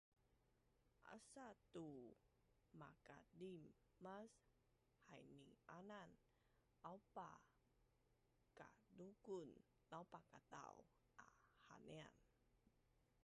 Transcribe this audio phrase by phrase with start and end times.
[1.15, 1.87] Asa tu
[2.81, 3.63] makadim
[4.03, 4.31] mas
[5.09, 6.09] haini-anan,
[6.91, 7.29] aupa
[8.57, 9.49] kadukuun
[9.91, 10.75] laupakadau
[11.25, 11.27] a
[11.71, 12.13] hanian